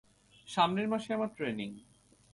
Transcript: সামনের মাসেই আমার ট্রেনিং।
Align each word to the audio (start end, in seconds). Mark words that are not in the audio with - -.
সামনের 0.47 0.87
মাসেই 0.87 1.13
আমার 1.13 1.29
ট্রেনিং। 1.37 1.69